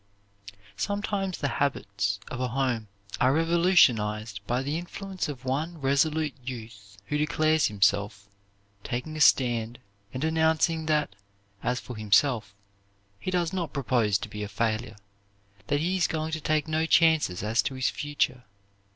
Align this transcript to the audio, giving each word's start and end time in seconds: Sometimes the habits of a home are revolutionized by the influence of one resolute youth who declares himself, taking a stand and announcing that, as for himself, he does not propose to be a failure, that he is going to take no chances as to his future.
Sometimes 0.77 1.37
the 1.37 1.47
habits 1.61 2.19
of 2.27 2.39
a 2.41 2.47
home 2.47 2.87
are 3.19 3.31
revolutionized 3.31 4.39
by 4.47 4.63
the 4.63 4.75
influence 4.79 5.29
of 5.29 5.45
one 5.45 5.79
resolute 5.79 6.33
youth 6.43 6.97
who 7.05 7.19
declares 7.19 7.67
himself, 7.67 8.27
taking 8.83 9.15
a 9.15 9.21
stand 9.21 9.77
and 10.11 10.23
announcing 10.23 10.87
that, 10.87 11.15
as 11.61 11.79
for 11.79 11.95
himself, 11.95 12.55
he 13.19 13.29
does 13.29 13.53
not 13.53 13.73
propose 13.73 14.17
to 14.17 14.27
be 14.27 14.41
a 14.41 14.47
failure, 14.47 14.95
that 15.67 15.81
he 15.81 15.97
is 15.97 16.07
going 16.07 16.31
to 16.31 16.41
take 16.41 16.67
no 16.67 16.87
chances 16.87 17.43
as 17.43 17.61
to 17.61 17.75
his 17.75 17.91
future. 17.91 18.45